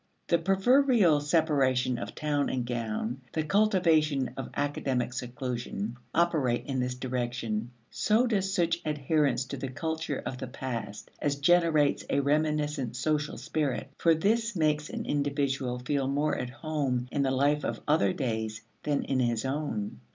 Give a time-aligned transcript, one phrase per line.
[0.29, 6.95] The proverbial separation of town and gown, the cultivation of academic seclusion, operate in this
[6.95, 7.69] direction.
[7.91, 13.37] So does such adherence to the culture of the past as generates a reminiscent social
[13.37, 18.11] spirit, for this makes an individual feel more at home in the life of other
[18.11, 19.99] days than in his own.